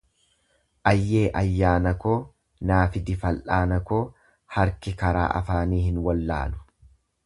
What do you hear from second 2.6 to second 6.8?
naa fidi fal'aana koo harki karaa afaanii hin wallaalu.